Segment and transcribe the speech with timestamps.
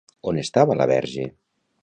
[0.31, 1.29] On estava la Verge?